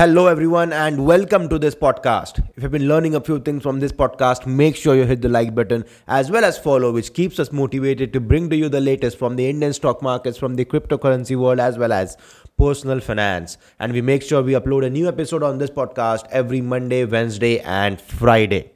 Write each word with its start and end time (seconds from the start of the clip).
Hello, 0.00 0.28
everyone, 0.28 0.72
and 0.72 1.04
welcome 1.04 1.46
to 1.50 1.58
this 1.58 1.74
podcast. 1.74 2.38
If 2.56 2.62
you've 2.62 2.72
been 2.72 2.88
learning 2.88 3.16
a 3.16 3.20
few 3.20 3.38
things 3.38 3.62
from 3.62 3.80
this 3.80 3.92
podcast, 3.92 4.46
make 4.46 4.74
sure 4.74 4.94
you 4.96 5.04
hit 5.04 5.20
the 5.20 5.28
like 5.28 5.54
button 5.54 5.84
as 6.08 6.30
well 6.30 6.42
as 6.42 6.56
follow, 6.56 6.90
which 6.90 7.12
keeps 7.12 7.38
us 7.38 7.52
motivated 7.52 8.10
to 8.14 8.18
bring 8.18 8.48
to 8.48 8.56
you 8.56 8.70
the 8.70 8.80
latest 8.80 9.18
from 9.18 9.36
the 9.36 9.46
Indian 9.46 9.74
stock 9.74 10.00
markets, 10.00 10.38
from 10.38 10.56
the 10.56 10.64
cryptocurrency 10.64 11.36
world, 11.36 11.60
as 11.60 11.76
well 11.76 11.92
as 11.92 12.16
personal 12.56 12.98
finance. 12.98 13.58
And 13.78 13.92
we 13.92 14.00
make 14.00 14.22
sure 14.22 14.42
we 14.42 14.54
upload 14.54 14.86
a 14.86 14.88
new 14.88 15.06
episode 15.06 15.42
on 15.42 15.58
this 15.58 15.68
podcast 15.68 16.24
every 16.30 16.62
Monday, 16.62 17.04
Wednesday, 17.04 17.60
and 17.60 18.00
Friday. 18.00 18.72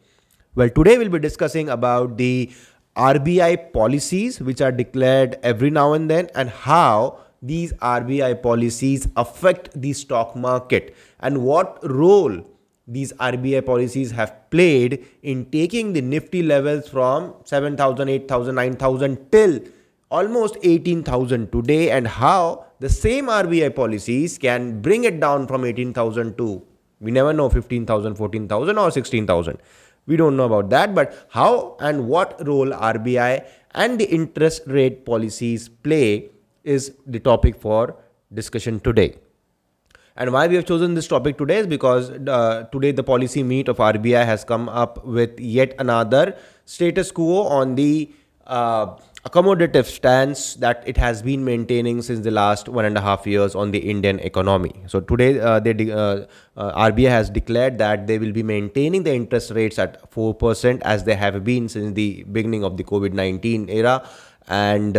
Well, 0.55 0.69
today 0.69 0.99
we'll 0.99 1.09
be 1.09 1.21
discussing 1.21 1.71
about 1.71 2.19
the 2.19 2.53
RBI 2.97 3.73
policies 3.73 4.43
which 4.43 4.61
are 4.61 4.73
declared 4.73 5.39
every 5.43 5.71
now 5.71 5.95
and 5.95 6.11
then 6.11 6.29
and 6.35 6.51
how 6.51 7.19
these 7.51 7.73
RBI 7.75 8.43
policies 8.43 9.07
affect 9.17 9.71
the 9.81 9.93
stock 9.93 10.35
market 10.35 10.97
and 11.21 11.43
what 11.43 11.79
role 11.89 12.43
these 12.87 13.13
RBI 13.15 13.65
policies 13.67 14.11
have 14.11 14.35
played 14.51 15.05
in 15.23 15.47
taking 15.47 15.93
the 15.93 16.03
nifty 16.03 16.43
levels 16.43 16.89
from 16.89 17.35
7,000, 17.45 18.09
8,000, 18.09 18.55
9,000 18.55 19.33
till 19.33 19.61
almost 20.11 20.57
18,000 20.63 21.51
today 21.51 21.91
and 21.91 22.07
how 22.07 22.67
the 22.81 22.89
same 22.89 23.27
RBI 23.27 23.75
policies 23.75 24.39
can 24.39 24.81
bring 24.81 25.05
it 25.05 25.19
down 25.21 25.47
from 25.47 25.65
18,000 25.65 26.37
to 26.39 26.63
we 27.01 27.11
never 27.11 27.33
know 27.33 27.51
15,000, 27.51 28.15
14,000 28.15 28.79
or 28.79 28.91
16,000. 28.91 29.59
We 30.07 30.17
don't 30.17 30.37
know 30.37 30.45
about 30.45 30.71
that, 30.71 30.95
but 30.95 31.27
how 31.31 31.77
and 31.81 32.09
what 32.09 32.47
role 32.47 32.71
RBI 32.71 33.47
and 33.75 33.99
the 33.99 34.09
interest 34.09 34.63
rate 34.67 35.05
policies 35.05 35.69
play 35.69 36.31
is 36.65 36.95
the 37.07 37.21
topic 37.21 37.57
for 37.57 37.97
discussion 38.33 38.81
today. 38.81 39.15
And 40.17 40.33
why 40.33 40.47
we 40.47 40.55
have 40.55 40.65
chosen 40.65 40.95
this 40.95 41.09
topic 41.09 41.39
today 41.39 41.59
is 41.59 41.67
because 41.67 42.11
uh, 42.11 42.69
today 42.71 42.93
the 42.93 43.03
policy 43.03 43.43
meet 43.43 43.69
of 43.69 43.79
RBI 43.79 44.25
has 44.25 44.45
come 44.45 44.69
up 44.69 45.05
with 45.05 45.41
yet 45.41 45.75
another 45.79 46.37
status 46.67 47.11
quo 47.11 47.43
on 47.43 47.75
the 47.75 48.13
uh, 48.47 48.97
accommodative 49.25 49.87
stance 49.87 50.55
that 50.57 50.85
it 50.87 50.97
has 50.97 51.21
been 51.23 51.45
maintaining 51.45 52.01
since 52.01 52.21
the 52.21 52.31
last 52.31 52.69
one 52.69 52.85
and 52.85 52.97
a 52.97 53.01
half 53.01 53.27
years 53.27 53.57
on 53.57 53.73
the 53.73 53.79
Indian 53.79 54.21
economy. 54.21 54.73
So 54.87 55.01
today, 55.01 55.41
uh, 55.41 55.59
they 55.59 55.73
de- 55.73 55.91
uh, 55.91 56.27
uh, 56.57 56.91
RBI 56.91 57.09
has 57.09 57.29
declared 57.29 57.79
that 57.79 58.07
they 58.07 58.19
will 58.19 58.33
be 58.33 58.43
maintaining 58.43 59.03
the 59.03 59.15
interest 59.15 59.51
rates 59.51 59.79
at 59.81 60.13
four 60.13 60.33
percent 60.33 60.83
as 60.85 61.05
they 61.05 61.17
have 61.17 61.43
been 61.43 61.69
since 61.69 61.95
the 61.95 62.25
beginning 62.31 62.63
of 62.63 62.77
the 62.77 62.85
COVID 62.85 63.15
nineteen 63.15 63.69
era, 63.69 64.09
and 64.47 64.97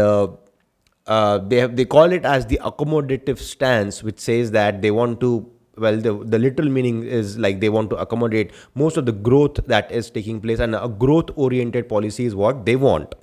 uh, 1.08 1.38
they 1.38 1.58
have, 1.58 1.76
they 1.76 1.86
call 1.86 2.12
it 2.12 2.26
as 2.26 2.46
the 2.48 2.60
accommodative 2.64 3.38
stance, 3.38 4.02
which 4.04 4.20
says 4.20 4.52
that 4.52 4.82
they 4.82 4.92
want 4.92 5.20
to 5.20 5.50
well 5.78 5.98
the, 5.98 6.14
the 6.24 6.40
literal 6.40 6.70
meaning 6.70 7.04
is 7.04 7.38
like 7.38 7.60
they 7.60 7.70
want 7.70 7.90
to 7.90 7.98
accommodate 7.98 8.52
most 8.76 8.98
of 8.98 9.06
the 9.06 9.12
growth 9.12 9.56
that 9.68 9.92
is 9.92 10.10
taking 10.10 10.40
place 10.40 10.60
and 10.60 10.74
a 10.74 10.88
growth 10.88 11.30
oriented 11.36 11.90
policy 11.90 12.26
is 12.26 12.34
what 12.34 12.66
they 12.66 12.76
want. 12.76 13.14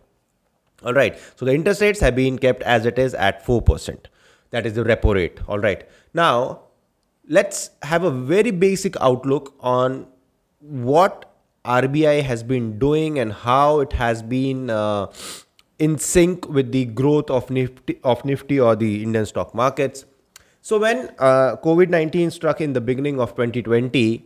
All 0.84 0.92
right. 0.92 1.18
So 1.36 1.46
the 1.46 1.54
interest 1.54 1.80
rates 1.80 2.00
have 2.00 2.16
been 2.16 2.38
kept 2.38 2.62
as 2.62 2.84
it 2.86 2.98
is 2.98 3.14
at 3.14 3.44
4% 3.46 4.06
that 4.50 4.66
is 4.66 4.74
the 4.74 4.84
repo 4.84 5.14
rate. 5.14 5.40
All 5.48 5.58
right. 5.58 5.88
Now 6.14 6.60
let's 7.28 7.70
have 7.82 8.04
a 8.04 8.10
very 8.10 8.50
basic 8.50 8.96
outlook 9.00 9.54
on 9.60 10.06
what 10.60 11.28
rbi 11.64 12.22
has 12.22 12.42
been 12.42 12.78
doing 12.78 13.20
and 13.20 13.32
how 13.32 13.78
it 13.78 13.92
has 13.92 14.22
been 14.22 14.68
uh, 14.68 15.06
in 15.78 15.98
sync 15.98 16.48
with 16.48 16.72
the 16.72 16.84
growth 16.86 17.30
of 17.30 17.50
nifty 17.50 17.98
of 18.04 18.24
nifty 18.24 18.58
or 18.60 18.76
the 18.76 19.02
indian 19.02 19.26
stock 19.26 19.54
markets. 19.54 20.04
So 20.60 20.78
when 20.78 21.10
uh, 21.18 21.56
covid-19 21.56 22.30
struck 22.32 22.60
in 22.60 22.72
the 22.72 22.80
beginning 22.80 23.20
of 23.20 23.30
2020 23.30 24.24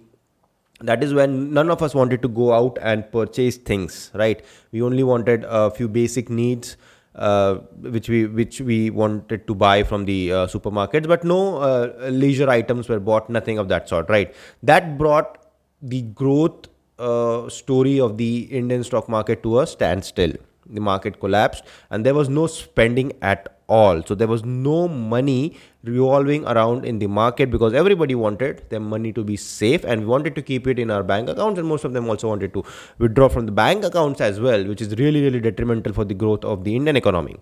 that 0.81 1.03
is 1.03 1.15
when 1.15 1.55
none 1.55 1.71
of 1.71 1.83
us 1.83 1.95
wanted 1.95 2.21
to 2.21 2.29
go 2.29 2.53
out 2.53 2.77
and 2.83 3.11
purchase 3.11 3.57
things 3.57 4.11
right? 4.15 4.45
We 4.73 4.83
only 4.83 5.03
wanted 5.03 5.45
a 5.49 5.71
few 5.71 5.89
basic 5.89 6.29
needs 6.29 6.77
uh, 7.15 7.55
which 7.81 8.11
we 8.11 8.27
which 8.27 8.61
we 8.61 8.91
wanted 8.91 9.47
to 9.47 9.55
buy 9.55 9.83
from 9.83 10.05
the 10.05 10.33
uh, 10.33 10.47
supermarkets 10.47 11.09
but 11.09 11.25
no 11.25 11.57
uh, 11.57 12.11
leisure 12.11 12.51
items 12.51 12.91
were 12.91 13.01
bought 13.01 13.31
nothing 13.31 13.57
of 13.57 13.69
that 13.69 13.89
sort 13.89 14.11
right? 14.11 14.35
That 14.63 14.99
brought 14.99 15.39
the 15.81 16.03
growth 16.03 16.69
uh, 16.99 17.49
story 17.49 17.99
of 18.01 18.19
the 18.19 18.41
indian 18.51 18.85
stock 18.85 19.09
market 19.09 19.43
to 19.43 19.61
a 19.61 19.67
standstill 19.67 20.33
the 20.71 20.81
market 20.81 21.21
collapsed 21.21 21.65
and 21.91 22.05
there 22.05 22.15
was 22.15 22.29
no 22.29 22.47
spending 22.47 23.13
at 23.23 23.57
all. 23.69 24.03
So 24.03 24.15
there 24.15 24.29
was 24.29 24.45
no 24.45 24.89
money 24.89 25.57
revolving 25.83 26.47
around 26.47 26.85
in 26.85 26.99
the 26.99 27.07
market 27.07 27.51
because 27.51 27.75
everybody 27.75 28.15
wanted 28.15 28.63
their 28.71 28.81
money 28.81 29.13
to 29.13 29.25
be 29.25 29.37
safe 29.37 29.85
and 29.85 30.03
we 30.03 30.07
wanted 30.07 30.35
to 30.35 30.43
keep 30.43 30.67
it 30.67 30.79
in 30.79 30.91
our 30.91 31.03
bank 31.03 31.29
accounts 31.29 31.59
and 31.59 31.69
most 31.69 31.85
of 31.85 31.93
them 31.93 32.09
also 32.09 32.29
wanted 32.29 32.53
to 32.55 32.65
withdraw 32.99 33.29
from 33.29 33.47
the 33.47 33.53
bank 33.53 33.85
accounts 33.85 34.21
as 34.21 34.41
well 34.41 34.65
which 34.65 34.81
is 34.81 34.95
really 34.97 35.23
really 35.23 35.41
detrimental 35.41 35.93
for 35.93 36.05
the 36.05 36.15
growth 36.15 36.45
of 36.45 36.65
the 36.65 36.75
indian 36.75 36.97
economy. 36.97 37.37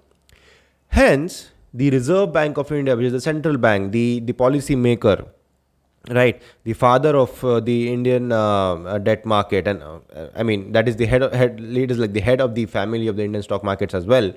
Hence 0.88 1.50
the 1.72 1.90
reserve 1.90 2.32
bank 2.32 2.56
of 2.56 2.70
india 2.70 2.94
which 2.96 3.06
is 3.06 3.12
the 3.12 3.20
central 3.20 3.56
bank 3.56 3.90
the 3.92 4.20
the 4.20 4.32
policy 4.32 4.76
maker 4.76 5.26
right 6.10 6.42
the 6.64 6.72
father 6.72 7.16
of 7.16 7.42
uh, 7.44 7.60
the 7.60 7.92
indian 7.92 8.30
uh, 8.30 8.98
debt 8.98 9.24
market 9.24 9.66
and 9.66 9.82
uh, 9.82 9.98
i 10.36 10.42
mean 10.42 10.72
that 10.72 10.88
is 10.88 10.96
the 10.96 11.06
head 11.06 11.22
of, 11.22 11.32
head 11.32 11.60
leaders 11.60 11.98
like 11.98 12.12
the 12.12 12.20
head 12.20 12.40
of 12.40 12.54
the 12.54 12.66
family 12.66 13.08
of 13.08 13.16
the 13.16 13.24
indian 13.24 13.42
stock 13.42 13.64
markets 13.64 13.94
as 13.94 14.04
well 14.04 14.32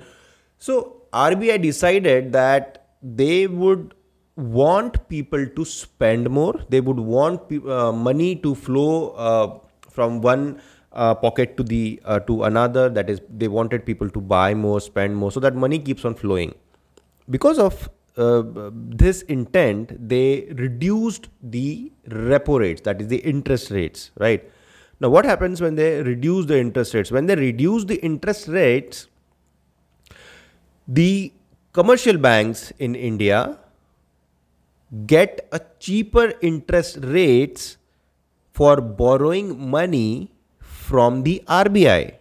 so 0.58 0.98
RBI 1.14 1.62
decided 1.62 2.32
that 2.34 2.88
they 3.02 3.48
would 3.48 3.94
want 4.36 5.08
people 5.10 5.46
to 5.48 5.66
spend 5.66 6.30
more. 6.30 6.54
They 6.70 6.82
would 6.82 7.00
want 7.00 7.52
uh, 7.68 7.92
money 7.92 8.36
to 8.38 8.56
flow 8.56 9.10
uh, 9.12 9.60
from 9.90 10.22
one 10.22 10.62
uh, 10.92 11.16
pocket 11.16 11.58
to 11.58 11.64
the 11.64 12.02
uh, 12.06 12.20
to 12.22 12.44
another. 12.44 12.90
That 12.90 13.10
is, 13.10 13.22
they 13.30 13.48
wanted 13.48 13.86
people 13.86 14.10
to 14.10 14.22
buy 14.22 14.54
more, 14.54 14.80
spend 14.82 15.16
more, 15.16 15.32
so 15.32 15.40
that 15.40 15.56
money 15.56 15.80
keeps 15.80 16.06
on 16.06 16.16
flowing. 16.16 16.56
Because 17.30 17.60
of 17.60 17.90
uh, 18.18 18.44
this 18.74 19.22
intent, 19.24 20.10
they 20.10 20.48
reduced 20.56 21.30
the 21.42 21.92
repo 22.10 22.60
rates. 22.60 22.82
That 22.82 23.02
is 23.02 23.08
the 23.08 23.18
interest 23.18 23.72
rates, 23.72 24.12
right? 24.18 24.44
Now, 25.00 25.10
what 25.10 25.26
happens 25.26 25.62
when 25.62 25.76
they 25.76 26.02
reduce 26.02 26.48
the 26.48 26.60
interest 26.60 26.94
rates? 26.94 27.12
When 27.12 27.28
they 27.28 27.36
reduce 27.36 27.86
the 27.86 27.96
interest 28.04 28.48
rates, 28.48 29.08
the 30.88 31.32
commercial 31.74 32.18
banks 32.18 32.72
in 32.80 32.96
India 32.96 33.60
get 35.06 35.48
a 35.52 35.62
cheaper 35.80 36.34
interest 36.42 36.98
rates 37.02 37.78
for 38.54 38.82
borrowing 38.82 39.70
money 39.70 40.32
from 40.60 41.24
the 41.24 41.44
RBI. 41.48 42.16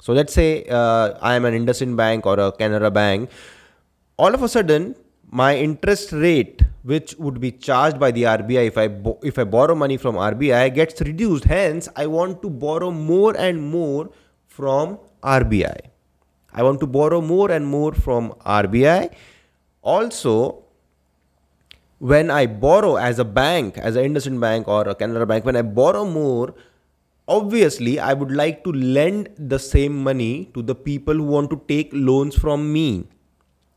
So 0.00 0.12
let's 0.12 0.32
say 0.32 0.64
uh, 0.64 1.18
I 1.20 1.34
am 1.34 1.44
an 1.44 1.54
IndusInd 1.54 1.96
Bank 1.96 2.26
or 2.26 2.38
a 2.40 2.52
Canara 2.52 2.92
Bank. 2.92 3.30
All 4.22 4.36
of 4.36 4.42
a 4.44 4.48
sudden, 4.48 4.94
my 5.32 5.56
interest 5.56 6.12
rate, 6.12 6.62
which 6.84 7.16
would 7.18 7.40
be 7.40 7.50
charged 7.50 7.98
by 7.98 8.12
the 8.12 8.22
RBI 8.22 8.66
if 8.68 8.76
I 8.82 8.86
bo- 8.86 9.18
if 9.30 9.36
I 9.36 9.44
borrow 9.54 9.74
money 9.74 9.96
from 10.02 10.18
RBI, 10.24 10.60
gets 10.76 11.00
reduced. 11.00 11.46
Hence, 11.52 11.88
I 12.02 12.06
want 12.06 12.40
to 12.42 12.50
borrow 12.64 12.90
more 12.92 13.32
and 13.36 13.60
more 13.60 14.10
from 14.46 14.92
RBI. 15.24 15.78
I 16.52 16.62
want 16.62 16.78
to 16.84 16.86
borrow 16.86 17.20
more 17.20 17.50
and 17.50 17.66
more 17.66 17.92
from 18.04 18.28
RBI. 18.56 19.10
Also, 19.94 20.34
when 22.12 22.30
I 22.30 22.46
borrow 22.66 22.92
as 23.08 23.18
a 23.18 23.24
bank, 23.24 23.78
as 23.78 23.96
an 23.96 24.04
IndusInd 24.04 24.38
Bank 24.44 24.68
or 24.68 24.82
a 24.82 24.94
Canara 24.94 25.26
Bank, 25.32 25.44
when 25.44 25.56
I 25.56 25.62
borrow 25.62 26.04
more, 26.04 26.54
obviously 27.26 27.98
I 27.98 28.12
would 28.12 28.30
like 28.30 28.62
to 28.68 28.72
lend 29.00 29.30
the 29.36 29.58
same 29.58 29.98
money 30.10 30.50
to 30.54 30.62
the 30.62 30.76
people 30.76 31.14
who 31.14 31.24
want 31.24 31.50
to 31.56 31.60
take 31.74 31.90
loans 31.92 32.36
from 32.36 32.72
me. 32.72 33.08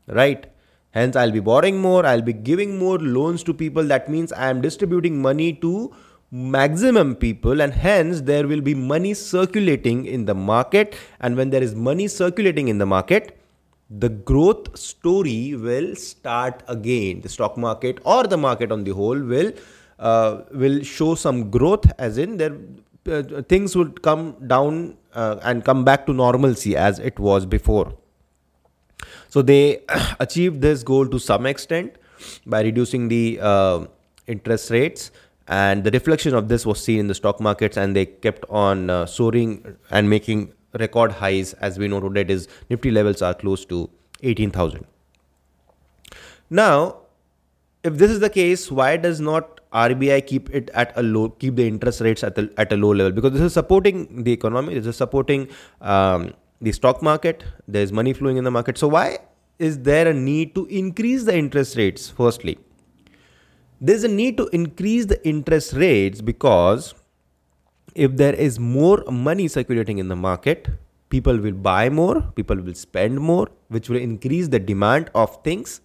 Right? 0.06 0.46
Hence, 0.90 1.14
I'll 1.16 1.32
be 1.32 1.40
borrowing 1.40 1.80
more, 1.80 2.06
I'll 2.06 2.22
be 2.22 2.32
giving 2.32 2.78
more 2.78 2.98
loans 2.98 3.42
to 3.44 3.54
people. 3.54 3.84
That 3.84 4.08
means 4.08 4.32
I 4.32 4.48
am 4.48 4.60
distributing 4.62 5.20
money 5.20 5.52
to 5.54 5.92
maximum 6.30 7.14
people 7.14 7.60
and 7.60 7.72
hence 7.72 8.20
there 8.22 8.48
will 8.48 8.60
be 8.60 8.74
money 8.74 9.14
circulating 9.14 10.04
in 10.06 10.24
the 10.24 10.34
market 10.34 10.96
and 11.20 11.36
when 11.36 11.50
there 11.50 11.62
is 11.62 11.74
money 11.74 12.08
circulating 12.08 12.66
in 12.68 12.78
the 12.78 12.86
market 12.86 13.38
the 13.88 14.08
growth 14.08 14.76
story 14.76 15.54
will 15.54 15.94
start 15.94 16.64
again 16.66 17.20
the 17.20 17.28
stock 17.28 17.56
market 17.56 18.00
or 18.04 18.24
the 18.24 18.36
market 18.36 18.72
on 18.72 18.82
the 18.82 18.90
whole 18.90 19.18
will 19.18 19.52
uh, 20.00 20.42
will 20.52 20.82
show 20.82 21.14
some 21.14 21.48
growth 21.48 21.84
as 21.98 22.18
in 22.18 22.36
there 22.36 22.56
uh, 23.08 23.22
things 23.42 23.76
would 23.76 24.02
come 24.02 24.34
down 24.48 24.96
uh, 25.14 25.36
and 25.44 25.64
come 25.64 25.84
back 25.84 26.04
to 26.06 26.12
normalcy 26.12 26.76
as 26.76 26.98
it 26.98 27.16
was 27.20 27.46
before 27.46 27.92
so 29.28 29.42
they 29.42 29.82
achieved 30.20 30.60
this 30.60 30.82
goal 30.82 31.06
to 31.08 31.18
some 31.18 31.46
extent 31.46 31.96
by 32.46 32.62
reducing 32.62 33.08
the 33.08 33.38
uh, 33.40 33.84
interest 34.26 34.70
rates. 34.70 35.10
And 35.48 35.84
the 35.84 35.92
reflection 35.92 36.34
of 36.34 36.48
this 36.48 36.66
was 36.66 36.82
seen 36.82 36.98
in 36.98 37.06
the 37.06 37.14
stock 37.14 37.40
markets 37.40 37.76
and 37.76 37.94
they 37.94 38.06
kept 38.06 38.44
on 38.50 38.90
uh, 38.90 39.06
soaring 39.06 39.76
and 39.90 40.10
making 40.10 40.52
record 40.78 41.12
highs. 41.12 41.52
As 41.54 41.78
we 41.78 41.86
know 41.86 42.00
today 42.00 42.32
is 42.32 42.48
nifty 42.68 42.90
levels 42.90 43.22
are 43.22 43.34
close 43.34 43.64
to 43.66 43.88
18000 44.22 44.84
now 46.50 46.96
if 47.82 47.96
this 47.98 48.10
is 48.10 48.20
the 48.20 48.30
case 48.30 48.70
why 48.70 48.96
does 48.96 49.20
not 49.20 49.60
RBI 49.72 50.26
keep 50.26 50.48
it 50.54 50.70
at 50.70 50.92
a 50.96 51.02
low, 51.02 51.28
keep 51.28 51.56
the 51.56 51.66
interest 51.66 52.00
rates 52.00 52.24
at 52.24 52.38
a, 52.38 52.48
at 52.56 52.72
a 52.72 52.76
low 52.76 52.92
level? 52.92 53.12
Because 53.12 53.32
this 53.32 53.42
is 53.42 53.52
supporting 53.52 54.24
the 54.24 54.32
economy. 54.32 54.74
This 54.74 54.86
is 54.86 54.96
supporting 54.96 55.48
um, 55.80 56.32
the 56.60 56.72
stock 56.72 57.02
market. 57.02 57.44
There 57.68 57.82
is 57.82 57.92
money 57.92 58.12
flowing 58.12 58.36
in 58.36 58.44
the 58.44 58.50
market. 58.50 58.78
So 58.78 58.88
why 58.88 59.18
is 59.58 59.78
there 59.78 60.08
a 60.08 60.14
need 60.14 60.54
to 60.54 60.66
increase 60.66 61.24
the 61.24 61.36
interest 61.36 61.76
rates? 61.76 62.10
Firstly, 62.10 62.58
there's 63.80 64.04
a 64.04 64.08
need 64.08 64.36
to 64.38 64.46
increase 64.48 65.06
the 65.06 65.26
interest 65.26 65.74
rates 65.74 66.20
because 66.20 66.94
if 67.94 68.16
there 68.16 68.34
is 68.34 68.58
more 68.58 69.02
money 69.10 69.48
circulating 69.48 69.98
in 69.98 70.08
the 70.08 70.16
market, 70.16 70.68
people 71.08 71.36
will 71.38 71.52
buy 71.52 71.88
more, 71.88 72.20
people 72.34 72.56
will 72.56 72.74
spend 72.74 73.20
more, 73.20 73.48
which 73.68 73.88
will 73.88 73.98
increase 73.98 74.48
the 74.48 74.58
demand 74.58 75.10
of 75.14 75.42
things. 75.42 75.80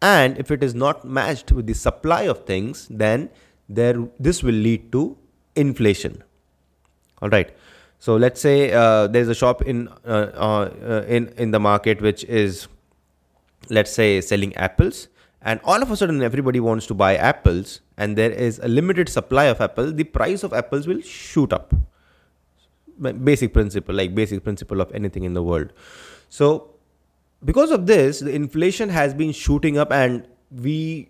And 0.00 0.36
if 0.38 0.50
it 0.50 0.62
is 0.62 0.74
not 0.74 1.04
matched 1.04 1.52
with 1.52 1.66
the 1.66 1.74
supply 1.74 2.22
of 2.22 2.44
things, 2.44 2.88
then 2.90 3.30
there 3.68 4.08
this 4.18 4.42
will 4.42 4.54
lead 4.54 4.90
to 4.92 5.16
inflation. 5.54 6.22
All 7.20 7.28
right. 7.28 7.54
So 8.02 8.16
let's 8.16 8.40
say 8.40 8.72
uh, 8.72 9.06
there's 9.06 9.28
a 9.28 9.34
shop 9.34 9.62
in 9.62 9.88
uh, 10.04 10.32
uh, 10.46 11.04
in 11.06 11.28
in 11.44 11.52
the 11.52 11.60
market 11.60 12.00
which 12.06 12.24
is, 12.24 12.66
let's 13.70 13.92
say, 13.92 14.20
selling 14.20 14.56
apples, 14.56 15.06
and 15.40 15.60
all 15.62 15.84
of 15.84 15.92
a 15.92 15.96
sudden 15.96 16.20
everybody 16.20 16.58
wants 16.58 16.88
to 16.88 16.94
buy 17.02 17.14
apples, 17.14 17.80
and 17.96 18.18
there 18.18 18.32
is 18.46 18.58
a 18.58 18.66
limited 18.66 19.08
supply 19.08 19.44
of 19.44 19.60
apples. 19.60 19.94
The 20.00 20.08
price 20.18 20.42
of 20.42 20.52
apples 20.52 20.88
will 20.88 21.00
shoot 21.00 21.52
up 21.52 21.72
basic 23.30 23.52
principle 23.52 23.94
like 23.94 24.14
basic 24.14 24.44
principle 24.44 24.80
of 24.80 24.92
anything 24.92 25.24
in 25.24 25.34
the 25.34 25.42
world 25.42 25.72
so 26.28 26.70
because 27.44 27.70
of 27.70 27.86
this 27.86 28.20
the 28.20 28.32
inflation 28.32 28.88
has 28.88 29.14
been 29.14 29.32
shooting 29.32 29.78
up 29.78 29.90
and 29.90 30.26
we 30.50 31.08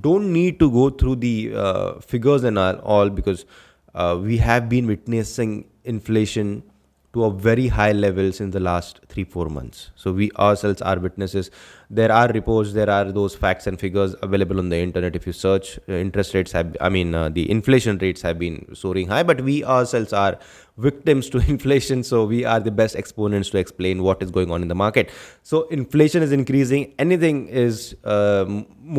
don't 0.00 0.32
need 0.32 0.58
to 0.58 0.70
go 0.70 0.88
through 0.90 1.16
the 1.16 1.52
uh, 1.54 1.92
figures 2.00 2.44
and 2.44 2.58
all 2.58 3.10
because 3.10 3.44
uh, 3.98 4.16
we 4.16 4.36
have 4.38 4.68
been 4.68 4.86
witnessing 4.86 5.68
inflation 5.84 6.62
to 7.14 7.24
a 7.24 7.30
very 7.30 7.66
high 7.68 7.92
level 7.92 8.30
since 8.32 8.52
the 8.52 8.60
last 8.60 9.00
three 9.08 9.24
four 9.24 9.46
months. 9.48 9.90
So 9.96 10.12
we 10.12 10.30
ourselves 10.32 10.82
are 10.82 10.98
witnesses. 10.98 11.50
There 11.90 12.12
are 12.12 12.28
reports 12.28 12.74
there 12.74 12.90
are 12.90 13.10
those 13.10 13.34
facts 13.34 13.66
and 13.66 13.80
figures 13.80 14.14
available 14.22 14.58
on 14.58 14.68
the 14.68 14.76
internet. 14.76 15.16
If 15.16 15.26
you 15.26 15.32
search 15.32 15.78
uh, 15.88 15.94
interest 15.94 16.34
rates 16.34 16.52
have 16.52 16.76
i 16.80 16.88
mean 16.88 17.14
uh, 17.14 17.28
the 17.30 17.50
inflation 17.50 17.98
rates 17.98 18.22
have 18.22 18.38
been 18.38 18.58
soaring 18.82 19.08
high 19.08 19.22
but 19.22 19.40
we 19.40 19.64
ourselves 19.64 20.12
are 20.12 20.38
victims 20.88 21.30
to 21.30 21.38
inflation. 21.54 22.04
So 22.04 22.24
we 22.24 22.44
are 22.44 22.60
the 22.60 22.70
best 22.70 22.94
exponents 22.94 23.50
to 23.50 23.58
explain 23.58 24.02
what 24.02 24.22
is 24.22 24.30
going 24.30 24.52
on 24.52 24.62
in 24.62 24.68
the 24.68 24.80
market. 24.86 25.10
So 25.42 25.62
inflation 25.78 26.22
is 26.22 26.30
increasing. 26.30 26.92
Anything 26.98 27.48
is 27.48 27.96
uh, 28.04 28.44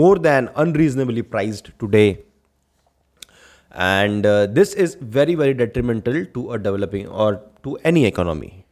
more 0.02 0.18
than 0.18 0.50
unreasonably 0.56 1.22
priced 1.22 1.72
today 1.80 2.10
and 3.72 4.26
uh, 4.26 4.48
this 4.48 4.74
is 4.74 4.96
very 4.96 5.36
very 5.36 5.54
detrimental 5.54 6.26
to 6.26 6.52
a 6.52 6.58
developing 6.58 7.08
or 7.08 7.42
to 7.64 7.78
any 7.84 8.06
economy 8.06 8.66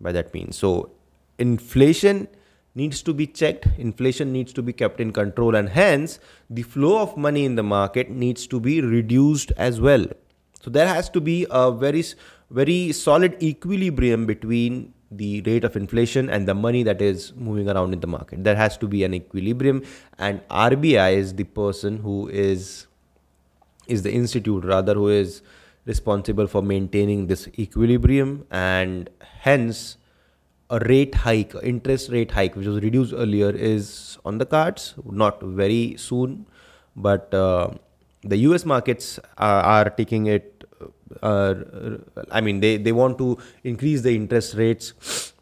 by 0.00 0.12
that 0.12 0.32
means. 0.34 0.56
So 0.56 0.90
inflation 1.38 2.28
needs 2.74 3.02
to 3.02 3.12
be 3.12 3.26
checked 3.26 3.66
inflation 3.78 4.32
needs 4.32 4.52
to 4.52 4.62
be 4.62 4.72
kept 4.72 5.00
in 5.00 5.12
control 5.12 5.54
and 5.54 5.68
hence 5.68 6.20
the 6.48 6.62
flow 6.62 7.00
of 7.02 7.16
money 7.16 7.44
in 7.44 7.56
the 7.56 7.62
market 7.62 8.10
needs 8.10 8.46
to 8.46 8.60
be 8.60 8.80
reduced 8.80 9.52
as 9.56 9.80
well. 9.80 10.06
So 10.62 10.70
there 10.70 10.86
has 10.86 11.08
to 11.10 11.20
be 11.20 11.46
a 11.50 11.72
very 11.72 12.04
very 12.50 12.92
solid 12.92 13.42
equilibrium 13.42 14.26
between 14.26 14.94
the 15.10 15.42
rate 15.42 15.64
of 15.64 15.74
inflation 15.76 16.30
and 16.30 16.46
the 16.46 16.54
money 16.54 16.84
that 16.84 17.02
is 17.02 17.32
moving 17.34 17.68
around 17.68 17.92
in 17.92 18.00
the 18.00 18.06
market. 18.06 18.44
There 18.44 18.54
has 18.54 18.76
to 18.78 18.86
be 18.86 19.02
an 19.02 19.14
equilibrium 19.14 19.82
and 20.18 20.40
rbi 20.48 21.12
is 21.14 21.34
the 21.34 21.44
person 21.44 21.98
who 21.98 22.28
is 22.28 22.86
is 23.90 24.02
the 24.02 24.12
institute 24.12 24.64
rather 24.64 24.94
who 24.94 25.08
is 25.08 25.42
responsible 25.86 26.46
for 26.46 26.62
maintaining 26.62 27.26
this 27.26 27.48
equilibrium 27.58 28.46
and 28.50 29.10
hence 29.46 29.96
a 30.70 30.78
rate 30.90 31.14
hike 31.26 31.54
interest 31.62 32.10
rate 32.10 32.30
hike 32.30 32.54
which 32.56 32.66
was 32.66 32.80
reduced 32.82 33.12
earlier 33.12 33.50
is 33.50 34.18
on 34.24 34.38
the 34.38 34.46
cards 34.46 34.94
not 35.22 35.42
very 35.42 35.96
soon 35.96 36.46
but 36.96 37.32
uh, 37.34 37.70
the 38.22 38.36
us 38.36 38.64
markets 38.64 39.18
are, 39.38 39.62
are 39.62 39.90
taking 39.90 40.26
it 40.26 40.64
uh, 41.22 41.54
i 42.30 42.40
mean 42.40 42.60
they, 42.60 42.76
they 42.76 42.92
want 42.92 43.18
to 43.18 43.36
increase 43.64 44.02
the 44.02 44.14
interest 44.14 44.54
rates 44.54 45.32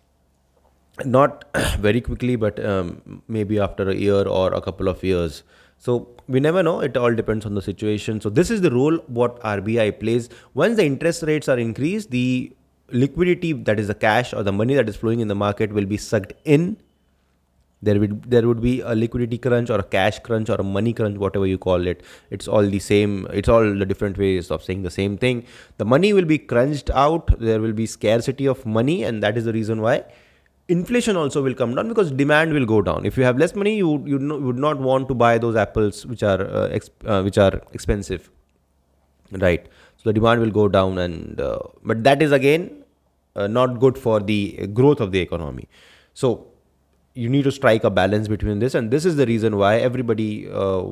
not 1.05 1.45
very 1.79 2.01
quickly 2.01 2.37
but 2.37 2.65
um, 2.65 3.23
maybe 3.29 3.59
after 3.59 3.89
a 3.89 3.95
year 3.95 4.27
or 4.27 4.53
a 4.53 4.61
couple 4.61 4.89
of 4.89 5.03
years 5.03 5.43
so 5.79 6.09
we 6.27 6.41
never 6.41 6.63
know. 6.63 6.81
It 6.81 6.97
all 6.97 7.15
depends 7.15 7.47
on 7.47 7.55
the 7.55 7.63
situation. 7.63 8.21
So 8.21 8.29
this 8.29 8.51
is 8.51 8.61
the 8.61 8.71
role 8.71 8.97
what 9.07 9.41
RBI 9.41 10.01
plays. 10.01 10.29
Once 10.55 10.77
the 10.77 10.85
interest 10.85 11.23
rates 11.23 11.49
are 11.49 11.59
increased, 11.59 12.11
the 12.11 12.53
liquidity 12.91 13.53
that 13.53 13.79
is 13.79 13.87
the 13.87 13.95
cash 13.95 14.33
or 14.35 14.43
the 14.43 14.53
money 14.53 14.75
that 14.75 14.89
is 14.89 14.97
flowing 14.97 15.21
in 15.21 15.29
the 15.29 15.35
market 15.35 15.73
will 15.73 15.87
be 15.87 15.97
sucked 15.97 16.33
in. 16.45 16.77
There 17.81 18.01
would 18.01 18.29
there 18.29 18.47
would 18.49 18.61
be 18.61 18.81
a 18.81 18.93
liquidity 18.97 19.39
crunch 19.39 19.71
or 19.71 19.79
a 19.79 19.85
cash 19.85 20.19
crunch 20.19 20.51
or 20.51 20.57
a 20.57 20.65
money 20.65 20.93
crunch, 20.93 21.17
whatever 21.17 21.47
you 21.47 21.59
call 21.59 21.87
it. 21.87 22.03
It's 22.31 22.49
all 22.49 22.67
the 22.67 22.81
same. 22.81 23.29
It's 23.33 23.49
all 23.49 23.73
the 23.73 23.87
different 23.87 24.19
ways 24.19 24.51
of 24.51 24.65
saying 24.65 24.83
the 24.83 24.91
same 24.91 25.17
thing. 25.17 25.45
The 25.77 25.85
money 25.85 26.13
will 26.13 26.25
be 26.25 26.39
crunched 26.39 26.91
out. 26.91 27.39
There 27.39 27.61
will 27.61 27.73
be 27.73 27.87
scarcity 27.87 28.47
of 28.47 28.67
money, 28.67 29.05
and 29.05 29.23
that 29.23 29.39
is 29.39 29.45
the 29.45 29.53
reason 29.53 29.81
why 29.81 30.07
inflation 30.69 31.17
also 31.17 31.43
will 31.43 31.55
come 31.55 31.75
down 31.75 31.89
because 31.89 32.11
demand 32.13 32.53
will 32.53 32.67
go 32.67 32.83
down. 32.83 33.07
If 33.07 33.17
you 33.17 33.25
have 33.25 33.39
less 33.39 33.55
money 33.55 33.77
you 33.77 34.03
you, 34.07 34.19
you 34.21 34.39
would 34.39 34.59
not 34.59 34.79
want 34.79 35.09
to 35.09 35.15
buy 35.15 35.39
those 35.39 35.57
apples 35.57 36.05
which 36.07 36.23
are 36.23 36.41
uh, 36.43 36.69
exp- 36.69 37.07
uh, 37.07 37.23
which 37.23 37.39
are 37.39 37.61
expensive 37.73 38.31
right? 39.33 39.67
So 39.97 40.11
the 40.11 40.13
demand 40.13 40.41
will 40.41 40.51
go 40.51 40.69
down 40.69 40.99
and 40.99 41.41
uh, 41.41 41.59
but 41.85 42.05
that 42.05 42.23
is 42.23 42.33
again 42.33 42.85
uh, 43.35 43.47
not 43.47 43.81
good 43.81 43.99
for 43.99 44.21
the 44.21 44.67
growth 44.73 45.01
of 45.01 45.13
the 45.13 45.21
economy. 45.21 45.69
So 46.15 46.47
you 47.15 47.29
need 47.29 47.45
to 47.45 47.53
strike 47.53 47.85
a 47.85 47.91
balance 47.91 48.29
between 48.29 48.59
this 48.59 48.75
and 48.75 48.91
this 48.91 49.05
is 49.05 49.17
the 49.17 49.27
reason 49.27 49.57
why 49.57 49.79
everybody 49.79 50.49
uh, 50.51 50.85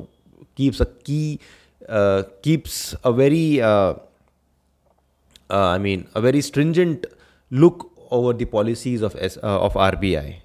keeps 0.55 0.81
a 0.81 0.87
key 0.87 1.39
uh, 1.89 2.25
keeps 2.43 2.95
a 3.05 3.13
very 3.13 3.63
i 5.49 5.79
mean 5.79 6.09
a 6.15 6.21
very 6.21 6.41
stringent 6.41 7.07
look 7.51 7.96
over 8.11 8.33
the 8.33 8.45
policies 8.45 9.03
of 9.03 9.17
S, 9.19 9.37
uh, 9.43 9.61
of 9.61 9.75
RBI. 9.75 10.37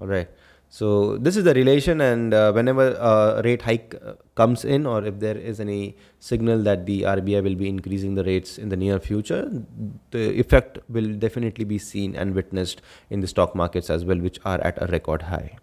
All 0.00 0.06
right. 0.06 0.28
So 0.72 1.16
this 1.18 1.36
is 1.36 1.42
the 1.42 1.52
relation, 1.52 2.00
and 2.00 2.32
uh, 2.32 2.52
whenever 2.52 2.92
a 2.92 3.42
rate 3.44 3.62
hike 3.62 3.96
uh, 4.06 4.12
comes 4.36 4.64
in, 4.64 4.86
or 4.86 5.04
if 5.04 5.18
there 5.18 5.36
is 5.36 5.58
any 5.58 5.96
signal 6.20 6.62
that 6.62 6.86
the 6.86 7.02
RBI 7.02 7.42
will 7.42 7.56
be 7.56 7.68
increasing 7.68 8.14
the 8.14 8.22
rates 8.22 8.56
in 8.56 8.68
the 8.68 8.76
near 8.76 9.00
future, 9.00 9.50
the 10.12 10.38
effect 10.38 10.78
will 10.88 11.12
definitely 11.14 11.64
be 11.64 11.76
seen 11.76 12.14
and 12.14 12.36
witnessed 12.36 12.82
in 13.10 13.20
the 13.20 13.26
stock 13.26 13.56
markets 13.56 13.90
as 13.90 14.04
well, 14.04 14.18
which 14.18 14.38
are 14.44 14.60
at 14.60 14.80
a 14.80 14.86
record 14.86 15.22
high. 15.22 15.56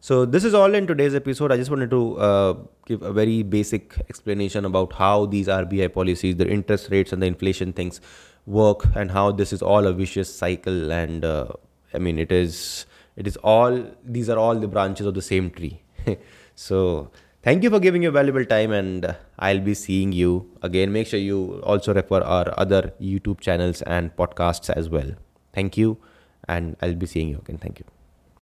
So 0.00 0.24
this 0.24 0.44
is 0.44 0.54
all 0.54 0.74
in 0.74 0.86
today's 0.86 1.14
episode. 1.14 1.50
I 1.50 1.56
just 1.56 1.70
wanted 1.70 1.90
to 1.90 2.18
uh, 2.18 2.54
give 2.86 3.02
a 3.02 3.12
very 3.12 3.42
basic 3.42 3.98
explanation 4.08 4.64
about 4.64 4.92
how 4.92 5.26
these 5.26 5.48
RBI 5.48 5.92
policies, 5.92 6.36
the 6.36 6.48
interest 6.48 6.90
rates, 6.90 7.12
and 7.12 7.20
the 7.20 7.26
inflation 7.26 7.72
things 7.72 8.00
work 8.46 8.84
and 8.94 9.10
how 9.10 9.30
this 9.32 9.52
is 9.52 9.60
all 9.60 9.86
a 9.86 9.92
vicious 9.92 10.34
cycle 10.34 10.90
and 10.90 11.22
uh, 11.22 11.48
i 11.92 11.98
mean 11.98 12.18
it 12.18 12.32
is 12.32 12.86
it 13.14 13.26
is 13.26 13.36
all 13.38 13.84
these 14.02 14.30
are 14.30 14.38
all 14.38 14.54
the 14.54 14.66
branches 14.66 15.06
of 15.06 15.14
the 15.14 15.22
same 15.22 15.50
tree. 15.50 15.82
So 16.54 17.12
thank 17.42 17.62
you 17.62 17.70
for 17.70 17.78
giving 17.78 18.02
your 18.02 18.10
valuable 18.10 18.44
time 18.44 18.72
and 18.72 19.14
i'll 19.38 19.60
be 19.60 19.74
seeing 19.74 20.12
you 20.12 20.50
again. 20.62 20.92
Make 20.92 21.06
sure 21.06 21.20
you 21.20 21.60
also 21.62 21.94
refer 21.94 22.20
our 22.22 22.52
other 22.56 22.92
youtube 23.00 23.40
channels 23.40 23.82
and 23.82 24.16
podcasts 24.16 24.70
as 24.70 24.88
well. 24.88 25.12
Thank 25.52 25.76
you 25.76 25.98
and 26.48 26.76
i'll 26.80 26.94
be 26.94 27.06
seeing 27.06 27.28
you 27.28 27.38
again. 27.38 27.58
Thank 27.58 27.80
you 27.80 27.97